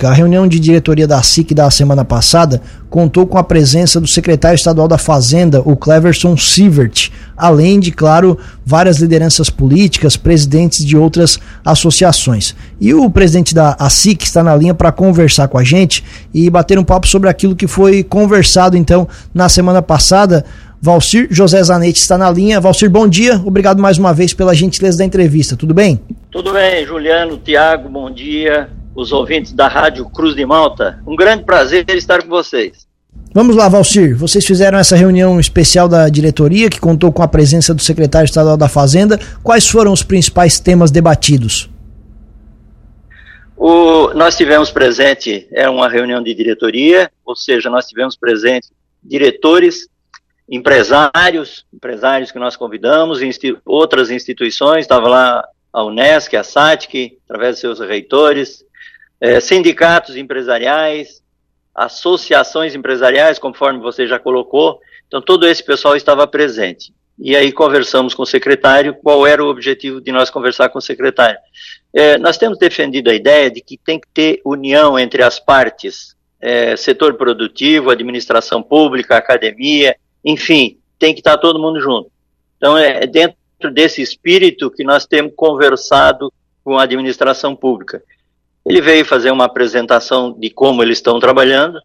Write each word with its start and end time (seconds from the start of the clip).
A 0.00 0.12
reunião 0.12 0.46
de 0.46 0.60
diretoria 0.60 1.08
da 1.08 1.20
SIC 1.20 1.52
da 1.52 1.68
semana 1.72 2.04
passada 2.04 2.62
contou 2.88 3.26
com 3.26 3.36
a 3.36 3.42
presença 3.42 4.00
do 4.00 4.06
secretário 4.06 4.54
estadual 4.54 4.86
da 4.86 4.96
Fazenda, 4.96 5.60
o 5.64 5.76
Cleverson 5.76 6.36
Sievert, 6.36 7.10
além 7.36 7.80
de, 7.80 7.90
claro, 7.90 8.38
várias 8.64 8.98
lideranças 8.98 9.50
políticas, 9.50 10.16
presidentes 10.16 10.84
de 10.84 10.96
outras 10.96 11.40
associações. 11.64 12.54
E 12.80 12.94
o 12.94 13.10
presidente 13.10 13.52
da 13.52 13.76
SIC 13.90 14.22
está 14.22 14.40
na 14.40 14.54
linha 14.54 14.72
para 14.72 14.92
conversar 14.92 15.48
com 15.48 15.58
a 15.58 15.64
gente 15.64 16.04
e 16.32 16.48
bater 16.48 16.78
um 16.78 16.84
papo 16.84 17.08
sobre 17.08 17.28
aquilo 17.28 17.56
que 17.56 17.66
foi 17.66 18.04
conversado, 18.04 18.76
então, 18.76 19.08
na 19.34 19.48
semana 19.48 19.82
passada. 19.82 20.44
Valcir 20.80 21.26
José 21.28 21.60
Zanetti 21.60 21.98
está 21.98 22.16
na 22.16 22.30
linha. 22.30 22.60
Valcir, 22.60 22.88
bom 22.88 23.08
dia. 23.08 23.42
Obrigado 23.44 23.82
mais 23.82 23.98
uma 23.98 24.14
vez 24.14 24.32
pela 24.32 24.54
gentileza 24.54 24.98
da 24.98 25.04
entrevista. 25.04 25.56
Tudo 25.56 25.74
bem? 25.74 26.00
Tudo 26.30 26.52
bem, 26.52 26.86
Juliano, 26.86 27.36
Tiago, 27.36 27.88
bom 27.88 28.08
dia 28.08 28.77
os 28.98 29.12
ouvintes 29.12 29.52
da 29.52 29.68
Rádio 29.68 30.10
Cruz 30.10 30.34
de 30.34 30.44
Malta. 30.44 31.00
Um 31.06 31.14
grande 31.14 31.44
prazer 31.44 31.84
estar 31.90 32.20
com 32.20 32.28
vocês. 32.28 32.88
Vamos 33.32 33.54
lá, 33.54 33.68
Valcir. 33.68 34.16
Vocês 34.16 34.44
fizeram 34.44 34.76
essa 34.76 34.96
reunião 34.96 35.38
especial 35.38 35.88
da 35.88 36.08
diretoria 36.08 36.68
que 36.68 36.80
contou 36.80 37.12
com 37.12 37.22
a 37.22 37.28
presença 37.28 37.72
do 37.72 37.80
secretário 37.80 38.24
estadual 38.24 38.56
da 38.56 38.68
Fazenda. 38.68 39.16
Quais 39.40 39.68
foram 39.68 39.92
os 39.92 40.02
principais 40.02 40.58
temas 40.58 40.90
debatidos? 40.90 41.70
O, 43.56 44.12
nós 44.14 44.36
tivemos 44.36 44.72
presente, 44.72 45.46
é 45.52 45.68
uma 45.70 45.88
reunião 45.88 46.20
de 46.20 46.34
diretoria, 46.34 47.08
ou 47.24 47.36
seja, 47.36 47.70
nós 47.70 47.86
tivemos 47.86 48.16
presente 48.16 48.68
diretores, 49.02 49.86
empresários, 50.50 51.64
empresários 51.72 52.32
que 52.32 52.38
nós 52.40 52.56
convidamos, 52.56 53.22
insti 53.22 53.56
outras 53.64 54.10
instituições, 54.10 54.80
estava 54.80 55.08
lá 55.08 55.44
a 55.72 55.84
Unesc, 55.84 56.34
a 56.34 56.42
SATIC, 56.42 57.18
através 57.28 57.56
de 57.56 57.60
seus 57.60 57.78
reitores, 57.78 58.64
é, 59.20 59.40
sindicatos 59.40 60.16
empresariais, 60.16 61.22
associações 61.74 62.74
empresariais, 62.74 63.38
conforme 63.38 63.78
você 63.78 64.06
já 64.06 64.18
colocou. 64.18 64.80
Então, 65.06 65.22
todo 65.22 65.46
esse 65.46 65.62
pessoal 65.62 65.96
estava 65.96 66.26
presente. 66.26 66.92
E 67.18 67.34
aí 67.34 67.50
conversamos 67.50 68.14
com 68.14 68.22
o 68.22 68.26
secretário 68.26 68.94
qual 68.94 69.26
era 69.26 69.42
o 69.42 69.48
objetivo 69.48 70.00
de 70.00 70.12
nós 70.12 70.30
conversar 70.30 70.68
com 70.68 70.78
o 70.78 70.82
secretário. 70.82 71.38
É, 71.92 72.16
nós 72.18 72.38
temos 72.38 72.58
defendido 72.58 73.10
a 73.10 73.14
ideia 73.14 73.50
de 73.50 73.60
que 73.60 73.76
tem 73.76 73.98
que 73.98 74.06
ter 74.14 74.40
união 74.44 74.98
entre 74.98 75.22
as 75.22 75.40
partes, 75.40 76.14
é, 76.40 76.76
setor 76.76 77.14
produtivo, 77.14 77.90
administração 77.90 78.62
pública, 78.62 79.16
academia, 79.16 79.96
enfim, 80.24 80.78
tem 80.98 81.12
que 81.12 81.20
estar 81.20 81.38
todo 81.38 81.60
mundo 81.60 81.80
junto. 81.80 82.10
Então, 82.56 82.76
é 82.76 83.06
dentro 83.06 83.36
desse 83.72 84.00
espírito 84.00 84.70
que 84.70 84.84
nós 84.84 85.06
temos 85.06 85.32
conversado 85.34 86.32
com 86.62 86.78
a 86.78 86.82
administração 86.84 87.56
pública. 87.56 88.02
Ele 88.68 88.80
veio 88.80 89.04
fazer 89.04 89.30
uma 89.30 89.44
apresentação 89.44 90.32
de 90.38 90.50
como 90.50 90.82
eles 90.82 90.98
estão 90.98 91.18
trabalhando, 91.18 91.80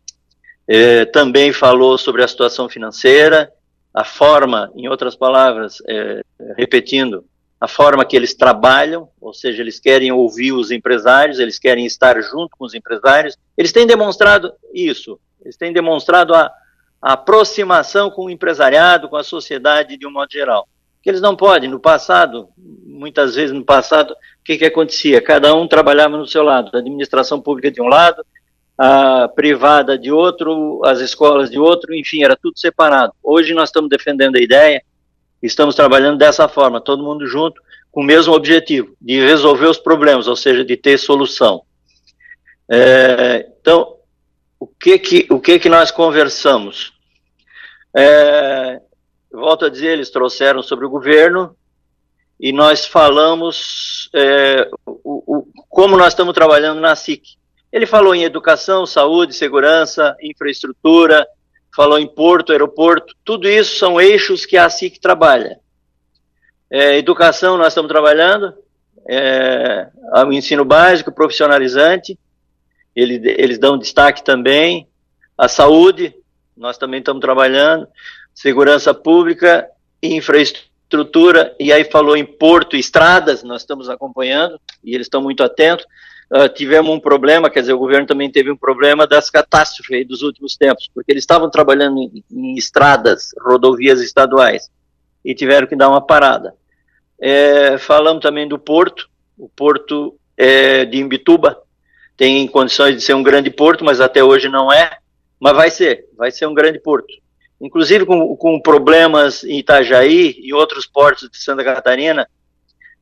é, 0.68 1.06
também 1.06 1.54
falou 1.54 1.98
sobre 1.98 2.24
a 2.24 2.28
situação 2.28 2.68
financeira, 2.68 3.52
a 3.94 4.04
forma, 4.04 4.72
em 4.76 4.88
outras 4.88 5.16
palavras, 5.16 5.78
é, 5.88 6.22
repetindo, 6.58 7.24
a 7.60 7.68
forma 7.68 8.04
que 8.04 8.16
eles 8.18 8.34
trabalham, 8.34 9.08
ou 9.22 9.34
seja, 9.34 9.62
eles 9.62 9.80
querem 9.80 10.12
ouvir 10.12 10.52
os 10.52 10.72
empresários, 10.72 11.40
eles 11.40 11.58
querem 11.58 11.86
estar 11.86 12.22
junto 12.22 12.58
com 12.58 12.66
os 12.66 12.74
empresários. 12.74 13.38
Eles 13.58 13.72
têm 13.72 13.88
demonstrado 13.88 14.52
isso, 14.74 15.18
eles 15.42 15.56
têm 15.56 15.72
demonstrado 15.72 16.34
a, 16.34 16.52
a 17.02 17.14
aproximação 17.14 18.12
com 18.12 18.26
o 18.26 18.30
empresariado, 18.30 19.08
com 19.08 19.16
a 19.16 19.24
sociedade 19.24 19.96
de 19.96 20.06
um 20.06 20.12
modo 20.12 20.30
geral. 20.30 20.68
Que 21.02 21.10
eles 21.10 21.22
não 21.22 21.38
podem, 21.38 21.70
no 21.70 21.80
passado, 21.80 22.50
muitas 22.94 23.36
vezes 23.36 23.52
no 23.52 23.66
passado, 23.66 24.12
o 24.12 24.44
que, 24.44 24.58
que 24.58 24.66
acontecia? 24.66 25.22
Cada 25.22 25.54
um 25.56 25.68
trabalhava 25.68 26.16
no 26.16 26.28
seu 26.28 26.44
lado, 26.44 26.70
a 26.74 26.80
administração 26.80 27.42
pública 27.42 27.72
de 27.72 27.82
um 27.82 27.88
lado, 27.88 28.24
a 28.78 29.28
privada 29.28 29.98
de 29.98 30.12
outro, 30.12 30.82
as 30.86 31.00
escolas 31.00 31.50
de 31.50 31.60
outro, 31.60 31.94
enfim, 31.94 32.24
era 32.24 32.36
tudo 32.36 32.58
separado. 32.58 33.14
Hoje 33.24 33.54
nós 33.54 33.70
estamos 33.70 33.90
defendendo 33.90 34.36
a 34.36 34.42
ideia, 34.42 34.84
estamos 35.42 35.76
trabalhando 35.76 36.18
dessa 36.18 36.48
forma, 36.48 36.80
todo 36.80 37.04
mundo 37.04 37.26
junto, 37.26 37.62
com 37.92 38.02
o 38.02 38.06
mesmo 38.06 38.34
objetivo, 38.34 38.96
de 39.02 39.20
resolver 39.20 39.68
os 39.68 39.78
problemas, 39.78 40.28
ou 40.28 40.36
seja, 40.36 40.64
de 40.64 40.78
ter 40.78 40.98
solução. 40.98 41.64
É, 42.70 43.48
então, 43.60 43.96
o 44.60 44.68
que 44.68 44.98
que, 44.98 45.28
o 45.30 45.40
que 45.40 45.60
que 45.60 45.70
nós 45.70 45.92
conversamos? 45.92 46.94
É, 47.96 48.82
volto 49.32 49.66
a 49.66 49.70
dizer, 49.70 49.90
eles 49.90 50.10
trouxeram 50.10 50.64
sobre 50.64 50.86
o 50.86 50.90
governo, 50.90 51.56
e 52.44 52.52
nós 52.52 52.86
falamos 52.86 54.10
é, 54.14 54.70
o, 54.86 55.38
o, 55.38 55.48
como 55.70 55.96
nós 55.96 56.10
estamos 56.10 56.34
trabalhando 56.34 56.82
na 56.82 56.94
SIC. 56.94 57.38
Ele 57.72 57.86
falou 57.86 58.14
em 58.14 58.26
educação, 58.26 58.86
saúde, 58.86 59.34
segurança, 59.34 60.14
infraestrutura, 60.22 61.26
falou 61.74 61.98
em 61.98 62.06
porto, 62.06 62.52
aeroporto, 62.52 63.16
tudo 63.24 63.48
isso 63.48 63.78
são 63.78 64.00
eixos 64.00 64.46
que 64.46 64.58
a 64.58 64.70
SIC 64.70 65.00
trabalha. 65.00 65.58
É, 66.70 66.98
educação, 66.98 67.58
nós 67.58 67.70
estamos 67.70 67.88
trabalhando, 67.88 68.54
é, 69.08 69.88
o 70.28 70.34
ensino 70.34 70.66
básico, 70.66 71.14
profissionalizante, 71.14 72.20
ele, 72.94 73.22
eles 73.38 73.58
dão 73.58 73.78
destaque 73.78 74.22
também, 74.22 74.86
a 75.38 75.48
saúde, 75.48 76.14
nós 76.58 76.78
também 76.78 77.00
estamos 77.00 77.22
trabalhando, 77.22 77.88
segurança 78.36 78.94
pública 78.94 79.66
e 80.02 80.14
infraestrutura 80.94 81.04
estrutura, 81.04 81.56
e 81.60 81.74
aí 81.74 81.84
falou 81.84 82.16
em 82.16 82.26
porto, 82.26 82.76
estradas, 82.76 83.44
nós 83.44 83.62
estamos 83.62 83.90
acompanhando, 83.90 84.60
e 84.84 84.94
eles 84.94 85.08
estão 85.08 85.22
muito 85.22 85.44
atentos. 85.44 85.86
Uh, 86.32 86.48
tivemos 86.50 86.92
um 86.92 87.00
problema, 87.00 87.50
quer 87.50 87.62
dizer, 87.62 87.74
o 87.74 87.78
governo 87.78 88.08
também 88.08 88.32
teve 88.32 88.50
um 88.52 88.56
problema 88.56 89.06
das 89.06 89.30
catástrofes 89.30 90.08
dos 90.08 90.22
últimos 90.22 90.56
tempos, 90.56 90.90
porque 90.94 91.12
eles 91.12 91.24
estavam 91.24 91.50
trabalhando 91.50 92.00
em, 92.00 92.24
em 92.32 92.56
estradas, 92.56 93.30
rodovias 93.40 94.02
estaduais, 94.02 94.70
e 95.24 95.36
tiveram 95.36 95.68
que 95.68 95.76
dar 95.76 95.90
uma 95.90 96.02
parada. 96.02 96.54
É, 97.20 97.78
falamos 97.78 98.22
também 98.22 98.48
do 98.48 98.58
porto, 98.58 99.10
o 99.38 99.50
porto 99.50 100.16
é, 100.38 100.86
de 100.86 100.98
Imbituba 100.98 101.62
tem 102.16 102.48
condições 102.48 102.96
de 102.96 103.02
ser 103.02 103.14
um 103.14 103.24
grande 103.24 103.50
porto, 103.50 103.84
mas 103.84 104.00
até 104.00 104.24
hoje 104.24 104.48
não 104.48 104.72
é, 104.72 104.98
mas 105.40 105.56
vai 105.56 105.70
ser, 105.70 106.06
vai 106.16 106.32
ser 106.32 106.46
um 106.46 106.54
grande 106.54 106.80
porto 106.80 107.23
inclusive 107.64 108.06
com, 108.06 108.36
com 108.36 108.60
problemas 108.60 109.44
em 109.46 109.60
Itajaí 109.60 110.36
e 110.38 110.54
outros 110.54 110.86
portos 110.86 111.30
de 111.30 111.38
Santa 111.38 111.64
Catarina, 111.64 112.28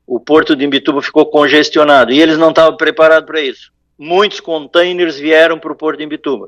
o 0.05 0.19
porto 0.19 0.55
de 0.55 0.63
Imbituba 0.63 1.01
ficou 1.01 1.25
congestionado 1.25 2.11
e 2.11 2.21
eles 2.21 2.37
não 2.37 2.49
estavam 2.49 2.77
preparados 2.77 3.25
para 3.25 3.41
isso. 3.41 3.71
Muitos 3.97 4.39
containers 4.39 5.17
vieram 5.17 5.57
para 5.57 5.71
o 5.71 5.75
porto 5.75 5.97
de 5.97 6.03
Imbituba. 6.03 6.47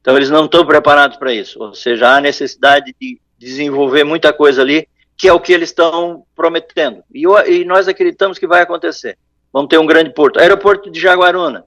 Então 0.00 0.14
eles 0.14 0.28
não 0.28 0.44
estão 0.44 0.66
preparados 0.66 1.16
para 1.16 1.32
isso. 1.32 1.62
Ou 1.62 1.74
seja, 1.74 2.14
há 2.14 2.20
necessidade 2.20 2.94
de 3.00 3.18
desenvolver 3.38 4.04
muita 4.04 4.30
coisa 4.32 4.60
ali, 4.60 4.86
que 5.16 5.26
é 5.26 5.32
o 5.32 5.40
que 5.40 5.52
eles 5.52 5.70
estão 5.70 6.24
prometendo. 6.36 7.02
E, 7.14 7.24
e 7.50 7.64
nós 7.64 7.88
acreditamos 7.88 8.38
que 8.38 8.46
vai 8.46 8.60
acontecer. 8.60 9.16
Vamos 9.50 9.68
ter 9.68 9.78
um 9.78 9.86
grande 9.86 10.10
porto. 10.12 10.38
Aeroporto 10.38 10.90
de 10.90 11.00
Jaguaruna. 11.00 11.64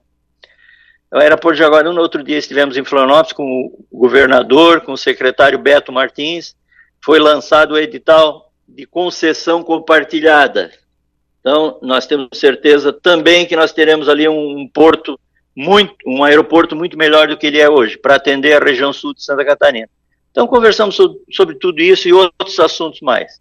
O 1.10 1.16
aeroporto 1.16 1.56
de 1.56 1.62
Jaguaruna, 1.62 2.00
outro 2.00 2.22
dia 2.22 2.36
estivemos 2.36 2.76
em 2.76 2.84
Florianópolis 2.84 3.32
com 3.32 3.72
o 3.90 3.98
governador, 3.98 4.82
com 4.82 4.92
o 4.92 4.98
secretário 4.98 5.58
Beto 5.58 5.90
Martins, 5.90 6.54
foi 7.02 7.18
lançado 7.18 7.72
o 7.72 7.78
edital 7.78 8.52
de 8.68 8.84
concessão 8.84 9.62
compartilhada. 9.62 10.70
Então, 11.40 11.78
nós 11.80 12.06
temos 12.06 12.28
certeza 12.34 12.92
também 12.92 13.46
que 13.46 13.56
nós 13.56 13.72
teremos 13.72 14.08
ali 14.08 14.28
um, 14.28 14.68
porto 14.68 15.18
muito, 15.56 15.94
um 16.06 16.22
aeroporto 16.22 16.76
muito 16.76 16.98
melhor 16.98 17.28
do 17.28 17.38
que 17.38 17.46
ele 17.46 17.58
é 17.58 17.70
hoje, 17.70 17.96
para 17.96 18.16
atender 18.16 18.60
a 18.60 18.64
região 18.64 18.92
sul 18.92 19.14
de 19.14 19.24
Santa 19.24 19.44
Catarina. 19.44 19.88
Então, 20.30 20.46
conversamos 20.46 20.98
sobre 21.32 21.54
tudo 21.54 21.80
isso 21.80 22.06
e 22.06 22.12
outros 22.12 22.60
assuntos 22.60 23.00
mais. 23.00 23.40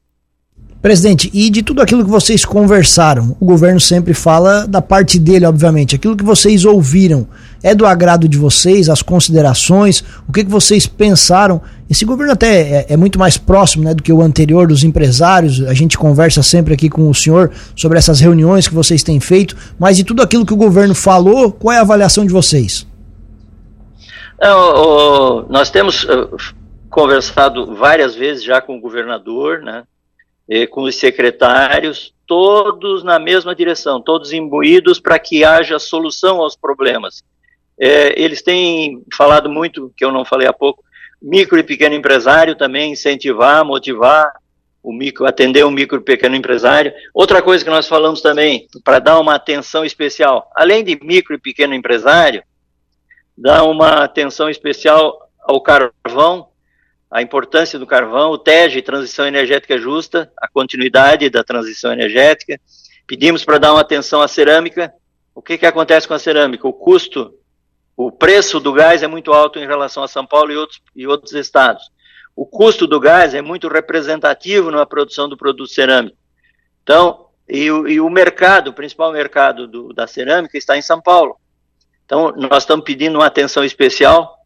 Presidente, 0.82 1.32
e 1.34 1.50
de 1.50 1.64
tudo 1.64 1.82
aquilo 1.82 2.04
que 2.04 2.10
vocês 2.10 2.46
conversaram, 2.46 3.36
o 3.40 3.46
governo 3.46 3.80
sempre 3.80 4.14
fala 4.14 4.68
da 4.68 4.80
parte 4.80 5.18
dele, 5.18 5.46
obviamente. 5.46 5.96
Aquilo 5.96 6.16
que 6.16 6.24
vocês 6.24 6.66
ouviram 6.66 7.28
é 7.64 7.74
do 7.74 7.86
agrado 7.86 8.30
de 8.30 8.38
vocês, 8.38 8.88
as 8.88 9.02
considerações, 9.02 10.04
o 10.28 10.32
que, 10.32 10.46
que 10.46 10.52
vocês 10.52 10.86
pensaram? 10.86 11.60
Esse 11.90 12.06
governo 12.06 12.34
até 12.34 12.62
é, 12.62 12.86
é, 12.90 12.98
muito 12.98 13.18
mais 13.18 13.40
próximo 13.40 13.86
né, 13.86 13.94
do 13.96 14.04
que 14.04 14.14
o 14.14 14.22
anterior 14.22 14.68
dos 14.68 14.84
empresários. 14.84 15.62
A 15.64 15.74
gente 15.74 15.98
conversa 15.98 16.44
sempre 16.44 16.76
aqui 16.76 16.90
com 16.90 17.10
o 17.10 17.16
senhor 17.16 17.52
sobre 17.76 17.98
essas 17.98 18.20
reuniões 18.20 18.68
que 18.68 18.76
vocês 18.76 19.02
têm 19.02 19.20
feito, 19.20 19.58
mas 19.80 19.98
de 19.98 20.04
tudo 20.04 20.22
aquilo 20.22 20.46
que 20.46 20.54
o 20.54 20.58
governo 20.58 20.94
falou, 20.94 21.52
qual 21.52 21.74
é 21.74 21.80
a 21.80 21.82
avaliação 21.82 22.26
de 22.26 22.32
vocês? 22.32 22.86
nós 25.50 25.72
temos 25.72 26.04
uh, 26.04 26.38
conversado 26.92 27.76
várias 27.76 28.14
vezes 28.14 28.44
já 28.44 28.62
com 28.62 28.78
o 28.78 28.80
governador, 28.80 29.62
né? 29.64 29.84
Eh, 30.50 30.68
com 30.68 30.84
os 30.84 30.96
secretários, 30.96 32.14
todos 32.26 33.04
na 33.04 33.18
mesma 33.20 33.56
direção, 33.56 34.02
todos 34.02 34.34
imbuídos 34.34 35.00
para 35.00 35.18
que 35.18 35.44
haja 35.44 35.80
solução 35.80 36.42
aos 36.42 36.56
problemas. 36.56 37.24
É, 37.80 38.20
eles 38.22 38.42
têm 38.42 39.04
falado 39.16 39.50
muito, 39.50 39.94
que 39.96 40.04
eu 40.04 40.12
não 40.12 40.26
falei 40.26 40.48
há 40.48 40.54
pouco, 40.54 40.84
micro 41.22 41.58
e 41.58 41.64
pequeno 41.64 41.96
empresário 41.96 42.56
também, 42.56 42.92
incentivar, 42.92 43.64
motivar 43.64 44.32
o 44.82 44.94
micro, 44.94 45.26
atender 45.26 45.66
o 45.66 45.72
micro 45.72 46.00
e 46.00 46.04
pequeno 46.04 46.36
empresário. 46.36 46.94
Outra 47.14 47.42
coisa 47.42 47.64
que 47.64 47.70
nós 47.70 47.88
falamos 47.88 48.22
também, 48.22 48.68
para 48.84 49.00
dar 49.00 49.20
uma 49.20 49.36
atenção 49.36 49.84
especial, 49.84 50.50
além 50.56 50.84
de 50.84 50.98
micro 51.04 51.36
e 51.36 51.40
pequeno 51.40 51.74
empresário, 51.74 52.44
dar 53.38 53.64
uma 53.64 54.04
atenção 54.04 54.50
especial 54.50 55.30
ao 55.40 55.62
carvão, 55.62 56.48
a 57.10 57.22
importância 57.22 57.80
do 57.80 57.88
carvão, 57.88 58.32
o 58.32 58.38
TEG, 58.38 58.82
Transição 58.82 59.26
Energética 59.26 59.78
Justa, 59.78 60.32
a 60.38 60.48
continuidade 60.48 61.30
da 61.30 61.44
transição 61.44 61.92
energética. 61.92 62.60
Pedimos 63.06 63.46
para 63.46 63.58
dar 63.58 63.74
uma 63.74 63.82
atenção 63.82 64.22
à 64.22 64.28
cerâmica. 64.28 64.94
O 65.34 65.42
que, 65.42 65.58
que 65.58 65.66
acontece 65.66 66.08
com 66.08 66.14
a 66.14 66.20
cerâmica? 66.20 66.68
O 66.68 66.74
custo, 66.74 67.34
o 67.96 68.12
preço 68.12 68.60
do 68.60 68.74
gás 68.74 69.04
é 69.04 69.08
muito 69.08 69.32
alto 69.32 69.58
em 69.58 69.66
relação 69.66 70.04
a 70.04 70.08
São 70.08 70.26
Paulo 70.26 70.52
e 70.52 70.58
outros, 70.58 70.82
e 70.96 71.08
outros 71.08 71.34
estados. 71.34 71.84
O 72.36 72.46
custo 72.46 72.86
do 72.86 73.00
gás 73.00 73.34
é 73.34 73.42
muito 73.42 73.68
representativo 73.70 74.70
na 74.70 74.86
produção 74.86 75.30
do 75.30 75.38
produto 75.38 75.72
cerâmico. 75.72 76.18
Então, 76.84 77.28
e, 77.48 77.66
e 77.66 78.02
o 78.02 78.10
mercado, 78.10 78.70
o 78.70 78.74
principal 78.74 79.12
mercado 79.14 79.68
do, 79.68 79.94
da 79.94 80.06
cerâmica 80.06 80.58
está 80.58 80.78
em 80.78 80.82
São 80.82 81.02
Paulo. 81.02 81.38
Então, 82.06 82.34
nós 82.36 82.64
estamos 82.64 82.86
pedindo 82.86 83.18
uma 83.18 83.26
atenção 83.26 83.64
especial 83.64 84.38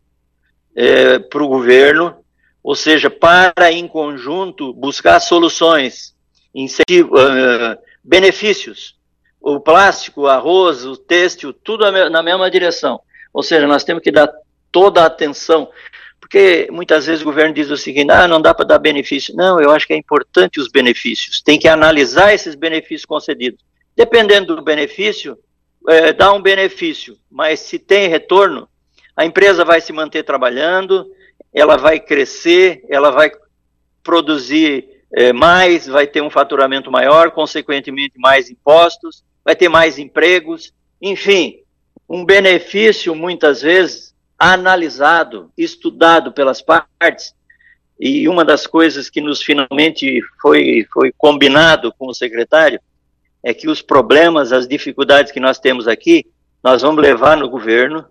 é, 0.76 1.20
para 1.20 1.44
o 1.44 1.48
governo 1.48 2.21
ou 2.64 2.76
seja, 2.76 3.10
para 3.10 3.72
em 3.72 3.88
conjunto 3.88 4.74
buscar 4.74 5.20
soluções, 5.20 6.16
incentivo, 6.54 7.16
uh, 7.16 7.78
benefícios. 8.04 8.96
O 9.40 9.60
plástico, 9.60 10.22
o 10.22 10.28
arroz, 10.28 10.86
o 10.86 10.96
têxtil, 10.96 11.52
tudo 11.52 11.90
na 11.92 12.22
mesma 12.22 12.52
direção. 12.52 13.02
Ou 13.34 13.42
seja, 13.42 13.66
nós 13.66 13.84
temos 13.84 14.04
que 14.04 14.12
dar 14.12 14.32
toda 14.72 15.02
a 15.02 15.08
atenção, 15.08 15.68
porque 16.20 16.68
muitas 16.72 17.08
vezes 17.08 17.22
o 17.22 17.26
governo 17.26 17.54
diz 17.54 17.72
o 17.72 17.78
seguinte: 17.78 18.12
ah, 18.12 18.28
não 18.28 18.40
dá 18.40 18.54
para 18.54 18.66
dar 18.66 18.78
benefício. 18.78 19.36
Não, 19.36 19.60
eu 19.60 19.72
acho 19.72 19.88
que 19.88 19.94
é 19.94 19.98
importante 19.98 20.60
os 20.60 20.68
benefícios. 20.68 21.42
Tem 21.42 21.58
que 21.58 21.68
analisar 21.68 22.34
esses 22.34 22.54
benefícios 22.54 23.06
concedidos. 23.06 23.60
Dependendo 23.96 24.56
do 24.56 24.62
benefício, 24.62 25.38
é, 25.88 26.14
dá 26.14 26.32
um 26.32 26.42
benefício, 26.42 27.18
mas 27.30 27.60
se 27.62 27.80
tem 27.80 28.08
retorno, 28.08 28.68
a 29.16 29.26
empresa 29.26 29.66
vai 29.66 29.82
se 29.82 29.92
manter 29.92 30.24
trabalhando, 30.24 31.06
ela 31.54 31.78
vai 31.78 32.00
crescer, 32.00 32.84
ela 32.90 33.12
vai 33.12 33.32
produzir 34.04 34.88
é, 35.14 35.34
mais, 35.34 35.88
vai 35.88 36.08
ter 36.08 36.22
um 36.22 36.30
faturamento 36.30 36.90
maior, 36.90 37.32
consequentemente 37.32 38.18
mais 38.18 38.50
impostos, 38.50 39.24
vai 39.44 39.56
ter 39.56 39.70
mais 39.70 40.00
empregos, 40.00 40.74
enfim, 41.02 41.60
um 42.08 42.24
benefício 42.26 43.14
muitas 43.16 43.62
vezes 43.62 44.14
analisado, 44.38 45.52
estudado 45.58 46.32
pelas 46.32 46.62
partes. 46.62 47.34
E 48.00 48.28
uma 48.28 48.44
das 48.44 48.66
coisas 48.66 49.10
que 49.10 49.22
nos 49.22 49.44
finalmente 49.44 50.20
foi, 50.42 50.88
foi 50.92 51.14
combinado 51.16 51.94
com 51.98 52.08
o 52.08 52.14
secretário 52.14 52.80
é 53.44 53.54
que 53.54 53.70
os 53.70 53.82
problemas, 53.82 54.52
as 54.52 54.68
dificuldades 54.68 55.32
que 55.32 55.40
nós 55.40 55.60
temos 55.60 55.88
aqui, 55.88 56.26
nós 56.64 56.82
vamos 56.82 57.02
levar 57.02 57.38
no 57.38 57.50
governo 57.50 58.06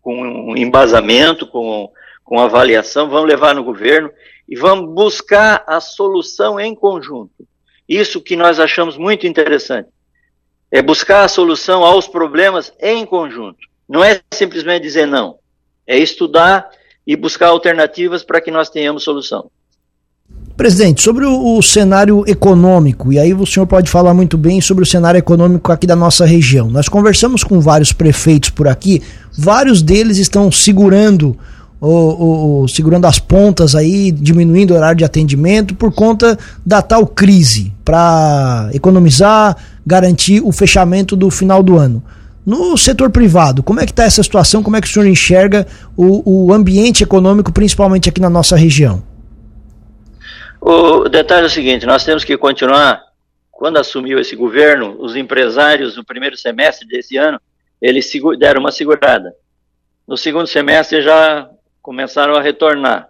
com 0.00 0.20
um 0.20 0.56
embasamento, 0.56 1.46
com 1.46 1.90
com 2.26 2.40
avaliação, 2.40 3.08
vamos 3.08 3.28
levar 3.28 3.54
no 3.54 3.62
governo 3.62 4.10
e 4.48 4.56
vamos 4.56 4.92
buscar 4.92 5.62
a 5.64 5.80
solução 5.80 6.58
em 6.58 6.74
conjunto. 6.74 7.46
Isso 7.88 8.20
que 8.20 8.34
nós 8.34 8.58
achamos 8.58 8.98
muito 8.98 9.28
interessante. 9.28 9.88
É 10.68 10.82
buscar 10.82 11.22
a 11.22 11.28
solução 11.28 11.84
aos 11.84 12.08
problemas 12.08 12.72
em 12.80 13.06
conjunto. 13.06 13.58
Não 13.88 14.02
é 14.02 14.20
simplesmente 14.34 14.82
dizer 14.82 15.06
não. 15.06 15.36
É 15.86 15.96
estudar 15.96 16.68
e 17.06 17.14
buscar 17.14 17.46
alternativas 17.46 18.24
para 18.24 18.40
que 18.40 18.50
nós 18.50 18.68
tenhamos 18.68 19.04
solução. 19.04 19.48
Presidente, 20.56 21.02
sobre 21.02 21.24
o, 21.24 21.56
o, 21.56 21.62
cenário 21.62 22.24
econômico, 22.26 23.12
e 23.12 23.20
aí 23.20 23.32
o 23.32 23.46
senhor 23.46 23.66
pode 23.66 23.88
falar 23.88 24.14
muito 24.14 24.36
bem 24.36 24.60
sobre 24.60 24.82
o 24.82 24.86
cenário 24.86 25.18
econômico 25.18 25.70
aqui 25.70 25.86
da 25.86 25.94
nossa 25.94 26.26
região. 26.26 26.68
Nós 26.68 26.88
conversamos 26.88 27.44
com 27.44 27.60
vários 27.60 27.92
prefeitos 27.92 28.50
por 28.50 28.66
aqui, 28.66 29.00
vários 29.38 29.80
deles 29.80 30.16
estão 30.18 30.50
segurando 30.50 31.38
o, 31.80 32.62
o, 32.62 32.68
segurando 32.68 33.06
as 33.06 33.18
pontas 33.18 33.74
aí, 33.74 34.10
diminuindo 34.10 34.72
o 34.72 34.76
horário 34.76 34.96
de 34.96 35.04
atendimento 35.04 35.74
por 35.74 35.92
conta 35.92 36.38
da 36.64 36.80
tal 36.80 37.06
crise, 37.06 37.72
para 37.84 38.70
economizar, 38.72 39.56
garantir 39.86 40.40
o 40.42 40.52
fechamento 40.52 41.14
do 41.14 41.30
final 41.30 41.62
do 41.62 41.78
ano. 41.78 42.02
No 42.44 42.76
setor 42.76 43.10
privado, 43.10 43.62
como 43.62 43.80
é 43.80 43.84
que 43.84 43.92
está 43.92 44.04
essa 44.04 44.22
situação? 44.22 44.62
Como 44.62 44.76
é 44.76 44.80
que 44.80 44.86
o 44.86 44.90
senhor 44.90 45.06
enxerga 45.06 45.66
o, 45.96 46.46
o 46.46 46.52
ambiente 46.52 47.02
econômico, 47.02 47.52
principalmente 47.52 48.08
aqui 48.08 48.20
na 48.20 48.30
nossa 48.30 48.56
região? 48.56 49.02
O 50.60 51.08
detalhe 51.08 51.44
é 51.44 51.46
o 51.46 51.50
seguinte: 51.50 51.86
nós 51.86 52.04
temos 52.04 52.24
que 52.24 52.36
continuar. 52.36 53.02
Quando 53.50 53.78
assumiu 53.78 54.18
esse 54.18 54.36
governo, 54.36 54.96
os 55.00 55.16
empresários 55.16 55.96
no 55.96 56.04
primeiro 56.04 56.36
semestre 56.36 56.86
desse 56.86 57.16
ano, 57.16 57.40
eles 57.80 58.10
deram 58.38 58.60
uma 58.60 58.70
segurada. 58.70 59.32
No 60.06 60.16
segundo 60.16 60.46
semestre 60.46 61.02
já 61.02 61.48
começaram 61.86 62.34
a 62.34 62.42
retornar. 62.42 63.08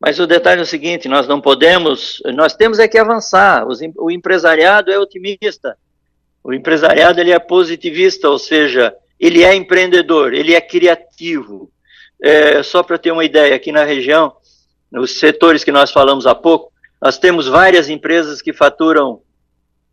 Mas 0.00 0.18
o 0.18 0.26
detalhe 0.26 0.58
é 0.58 0.64
o 0.64 0.66
seguinte: 0.66 1.06
nós 1.06 1.28
não 1.28 1.40
podemos, 1.40 2.20
nós 2.34 2.52
temos 2.52 2.80
é 2.80 2.88
que 2.88 2.98
avançar. 2.98 3.64
o 3.96 4.10
empresariado 4.10 4.90
é 4.90 4.98
otimista, 4.98 5.78
o 6.42 6.52
empresariado 6.52 7.20
ele 7.20 7.30
é 7.30 7.38
positivista, 7.38 8.28
ou 8.28 8.36
seja, 8.36 8.92
ele 9.20 9.44
é 9.44 9.54
empreendedor, 9.54 10.34
ele 10.34 10.52
é 10.52 10.60
criativo. 10.60 11.70
É, 12.20 12.60
só 12.64 12.82
para 12.82 12.98
ter 12.98 13.12
uma 13.12 13.24
ideia, 13.24 13.54
aqui 13.54 13.70
na 13.70 13.84
região, 13.84 14.32
nos 14.90 15.20
setores 15.20 15.62
que 15.62 15.70
nós 15.70 15.92
falamos 15.92 16.26
há 16.26 16.34
pouco, 16.34 16.72
nós 17.00 17.16
temos 17.16 17.46
várias 17.46 17.88
empresas 17.88 18.42
que 18.42 18.52
faturam 18.52 19.22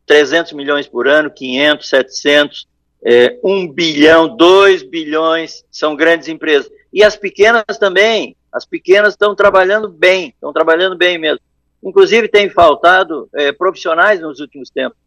300 0.08 0.54
milhões 0.54 0.88
por 0.88 1.08
ano, 1.08 1.30
500, 1.30 1.88
700, 1.88 2.68
é, 3.06 3.38
1 3.44 3.72
bilhão, 3.72 4.36
2 4.36 4.82
bilhões, 4.82 5.64
são 5.70 5.96
grandes 5.96 6.28
empresas. 6.28 6.72
E 6.96 7.04
as 7.04 7.18
pequenas 7.18 7.78
também, 7.78 8.38
as 8.50 8.66
pequenas 8.66 9.16
estão 9.16 9.36
trabalhando 9.36 9.90
bem, 9.90 10.30
estão 10.30 10.54
trabalhando 10.54 10.96
bem 10.96 11.18
mesmo. 11.18 11.42
Inclusive 11.84 12.30
tem 12.30 12.50
faltado 12.50 13.28
é, 13.36 13.52
profissionais 13.52 14.22
nos 14.22 14.40
últimos 14.40 14.70
tempos. 14.70 14.98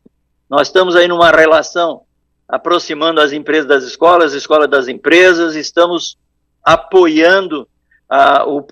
Nós 0.51 0.69
estamos 0.69 0.95
aí 0.95 1.09
numa 1.09 1.31
relação 1.31 2.03
aproximando 2.47 3.23
as 3.23 3.33
empresas 3.33 3.67
das 3.67 3.85
escolas, 3.85 4.33
as 4.33 4.39
escolas 4.39 4.69
das 4.69 4.87
empresas, 4.87 5.55
estamos 5.55 6.19
apoiando 6.63 7.67
a, 8.07 8.47
o, 8.47 8.67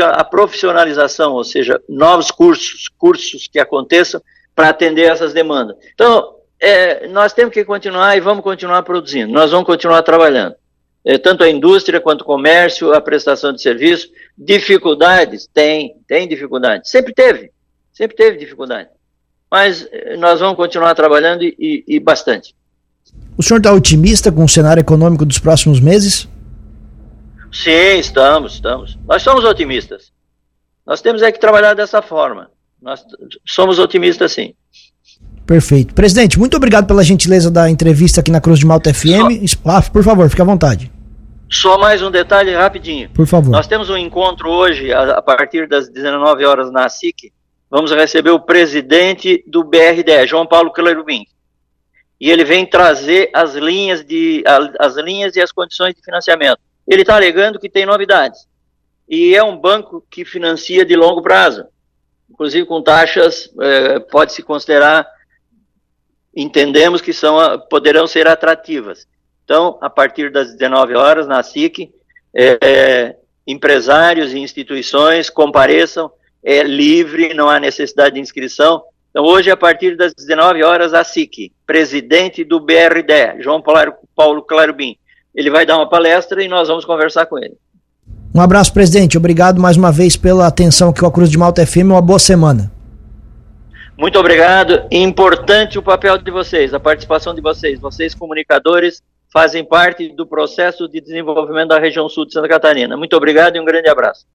a 0.00 0.24
profissionalização, 0.24 1.34
ou 1.34 1.44
seja, 1.44 1.80
novos 1.88 2.32
cursos, 2.32 2.88
cursos 2.98 3.46
que 3.46 3.60
aconteçam 3.60 4.20
para 4.56 4.70
atender 4.70 5.04
essas 5.04 5.32
demandas. 5.32 5.76
Então, 5.94 6.34
é, 6.58 7.06
nós 7.06 7.32
temos 7.32 7.54
que 7.54 7.64
continuar 7.64 8.16
e 8.16 8.20
vamos 8.20 8.42
continuar 8.42 8.82
produzindo, 8.82 9.32
nós 9.32 9.52
vamos 9.52 9.66
continuar 9.66 10.02
trabalhando 10.02 10.56
tanto 11.18 11.44
a 11.44 11.48
indústria 11.48 12.00
quanto 12.00 12.22
o 12.22 12.24
comércio, 12.24 12.92
a 12.92 13.00
prestação 13.00 13.52
de 13.52 13.62
serviço. 13.62 14.08
Dificuldades? 14.36 15.48
Tem, 15.54 15.94
tem 16.08 16.26
dificuldade. 16.26 16.90
Sempre 16.90 17.14
teve, 17.14 17.52
sempre 17.92 18.16
teve 18.16 18.38
dificuldade. 18.38 18.88
Mas 19.48 19.86
é, 19.92 20.16
nós 20.16 20.40
vamos 20.40 20.56
continuar 20.56 20.94
trabalhando 20.94 21.44
e, 21.44 21.54
e, 21.58 21.84
e 21.96 22.00
bastante. 22.00 22.54
O 23.38 23.42
senhor 23.42 23.58
está 23.58 23.72
otimista 23.72 24.32
com 24.32 24.44
o 24.44 24.48
cenário 24.48 24.80
econômico 24.80 25.24
dos 25.24 25.38
próximos 25.38 25.78
meses? 25.78 26.28
Sim, 27.52 27.98
estamos, 27.98 28.54
estamos. 28.54 28.98
Nós 29.06 29.22
somos 29.22 29.44
otimistas. 29.44 30.10
Nós 30.84 31.00
temos 31.00 31.22
é 31.22 31.30
que 31.30 31.38
trabalhar 31.38 31.74
dessa 31.74 32.02
forma. 32.02 32.50
Nós 32.82 33.04
somos 33.46 33.78
otimistas, 33.78 34.32
sim. 34.32 34.54
Perfeito. 35.46 35.94
Presidente, 35.94 36.38
muito 36.38 36.56
obrigado 36.56 36.86
pela 36.86 37.04
gentileza 37.04 37.50
da 37.50 37.70
entrevista 37.70 38.20
aqui 38.20 38.32
na 38.32 38.40
Cruz 38.40 38.58
de 38.58 38.66
Malta 38.66 38.92
FM. 38.92 39.46
Só... 39.46 39.58
Ah, 39.64 39.82
por 39.82 40.02
favor, 40.02 40.28
fique 40.28 40.42
à 40.42 40.44
vontade. 40.44 40.90
Só 41.50 41.78
mais 41.78 42.02
um 42.02 42.10
detalhe 42.10 42.54
rapidinho. 42.54 43.08
Por 43.10 43.26
favor. 43.26 43.50
Nós 43.50 43.66
temos 43.66 43.88
um 43.88 43.96
encontro 43.96 44.50
hoje, 44.50 44.92
a, 44.92 45.22
partir 45.22 45.68
das 45.68 45.88
19 45.88 46.44
horas 46.44 46.70
na 46.70 46.88
SIC. 46.88 47.32
Vamos 47.70 47.92
receber 47.92 48.30
o 48.30 48.40
presidente 48.40 49.44
do 49.46 49.64
BRDE, 49.64 50.26
João 50.26 50.46
Paulo 50.46 50.72
Clerubim. 50.72 51.24
E 52.20 52.30
ele 52.30 52.44
vem 52.44 52.64
trazer 52.64 53.30
as 53.32 53.54
linhas, 53.54 54.04
de, 54.04 54.42
as 54.78 54.96
linhas 54.96 55.36
e 55.36 55.40
as 55.40 55.52
condições 55.52 55.94
de 55.94 56.02
financiamento. 56.02 56.58
Ele 56.86 57.02
está 57.02 57.14
alegando 57.14 57.58
que 57.58 57.68
tem 57.68 57.84
novidades. 57.84 58.46
E 59.08 59.34
é 59.34 59.42
um 59.42 59.56
banco 59.56 60.04
que 60.10 60.24
financia 60.24 60.84
de 60.84 60.96
longo 60.96 61.22
prazo. 61.22 61.66
Inclusive 62.30 62.66
com 62.66 62.82
taxas, 62.82 63.50
eh, 63.60 64.00
pode-se 64.00 64.42
considerar, 64.42 65.06
entendemos 66.34 67.00
que 67.00 67.12
são, 67.12 67.38
poderão 67.70 68.06
ser 68.06 68.26
atrativas. 68.26 69.06
Então, 69.46 69.78
a 69.80 69.88
partir 69.88 70.32
das 70.32 70.56
19 70.56 70.96
horas, 70.96 71.28
na 71.28 71.40
SIC, 71.40 71.88
é, 72.34 72.58
é, 72.60 73.16
empresários 73.46 74.32
e 74.32 74.40
instituições 74.40 75.30
compareçam, 75.30 76.10
é 76.42 76.64
livre, 76.64 77.32
não 77.32 77.48
há 77.48 77.60
necessidade 77.60 78.16
de 78.16 78.20
inscrição. 78.20 78.82
Então, 79.08 79.24
hoje, 79.24 79.48
a 79.48 79.56
partir 79.56 79.96
das 79.96 80.12
19 80.14 80.64
horas, 80.64 80.92
a 80.92 81.04
SIC, 81.04 81.52
presidente 81.64 82.42
do 82.42 82.58
BRD, 82.58 83.40
João 83.40 83.62
Paulo 83.62 84.42
Clarubim, 84.42 84.96
ele 85.32 85.48
vai 85.48 85.64
dar 85.64 85.76
uma 85.76 85.88
palestra 85.88 86.42
e 86.42 86.48
nós 86.48 86.66
vamos 86.66 86.84
conversar 86.84 87.26
com 87.26 87.38
ele. 87.38 87.54
Um 88.34 88.40
abraço, 88.40 88.72
presidente. 88.72 89.16
Obrigado 89.16 89.60
mais 89.60 89.76
uma 89.76 89.92
vez 89.92 90.16
pela 90.16 90.48
atenção 90.48 90.92
que 90.92 91.04
o 91.04 91.10
Cruz 91.12 91.30
de 91.30 91.38
Malta 91.38 91.64
FM. 91.64 91.84
Uma 91.84 92.02
boa 92.02 92.18
semana. 92.18 92.72
Muito 93.96 94.18
obrigado. 94.18 94.86
Importante 94.90 95.78
o 95.78 95.82
papel 95.82 96.18
de 96.18 96.32
vocês, 96.32 96.74
a 96.74 96.80
participação 96.80 97.32
de 97.32 97.40
vocês, 97.40 97.78
vocês 97.78 98.12
comunicadores, 98.12 99.02
fazem 99.36 99.62
parte 99.62 100.08
do 100.08 100.26
processo 100.26 100.88
de 100.88 100.98
desenvolvimento 100.98 101.68
da 101.68 101.78
região 101.78 102.08
sul 102.08 102.24
de 102.24 102.32
Santa 102.32 102.48
Catarina. 102.48 102.96
Muito 102.96 103.14
obrigado 103.14 103.54
e 103.54 103.60
um 103.60 103.66
grande 103.66 103.86
abraço. 103.86 104.24